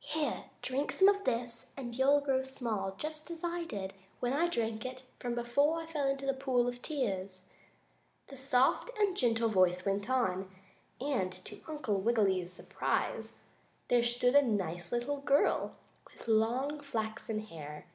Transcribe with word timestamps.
"Here, 0.00 0.46
drink 0.60 0.90
some 0.90 1.06
of 1.08 1.22
this 1.22 1.70
and 1.76 1.94
you'll 1.94 2.20
grow 2.20 2.42
small 2.42 2.96
just 2.98 3.30
as 3.30 3.44
I 3.44 3.62
did 3.62 3.92
when 4.18 4.32
I 4.32 4.48
drank 4.48 4.82
from 5.20 5.34
it 5.34 5.36
before 5.36 5.80
I 5.80 5.86
fell 5.86 6.08
into 6.08 6.26
the 6.26 6.34
pool 6.34 6.66
of 6.66 6.82
tears," 6.82 7.46
the 8.26 8.36
soft 8.36 8.90
and 8.98 9.16
gentle 9.16 9.48
voice 9.48 9.86
went 9.86 10.10
on, 10.10 10.50
and 11.00 11.30
to 11.44 11.60
Uncle 11.68 12.00
Wiggily's 12.00 12.52
surprise, 12.52 13.34
there 13.86 14.02
stood 14.02 14.34
a 14.34 14.42
nice 14.42 14.90
little 14.90 15.18
girl 15.18 15.76
with 16.06 16.26
long, 16.26 16.80
flaxen 16.80 17.38
hair. 17.46 17.86